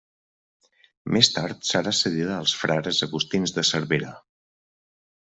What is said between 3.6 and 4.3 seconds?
Cervera.